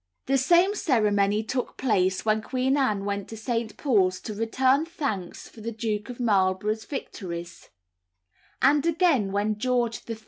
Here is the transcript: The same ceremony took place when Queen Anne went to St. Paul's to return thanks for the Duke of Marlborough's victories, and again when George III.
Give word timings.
The 0.25 0.39
same 0.39 0.73
ceremony 0.73 1.43
took 1.43 1.77
place 1.77 2.25
when 2.25 2.41
Queen 2.41 2.75
Anne 2.75 3.05
went 3.05 3.27
to 3.27 3.37
St. 3.37 3.77
Paul's 3.77 4.19
to 4.21 4.33
return 4.33 4.83
thanks 4.83 5.47
for 5.47 5.61
the 5.61 5.71
Duke 5.71 6.09
of 6.09 6.19
Marlborough's 6.19 6.85
victories, 6.85 7.69
and 8.63 8.83
again 8.87 9.31
when 9.31 9.59
George 9.59 10.01
III. 10.09 10.17